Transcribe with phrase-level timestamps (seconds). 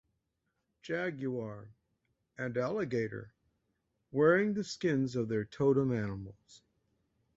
[0.81, 1.75] "Jaguar"
[2.35, 3.33] and "Alligator,"
[4.11, 6.63] wearing the skins of their totem animals.